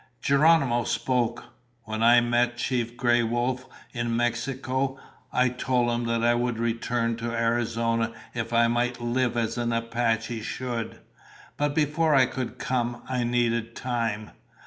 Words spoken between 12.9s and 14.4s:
I needed time.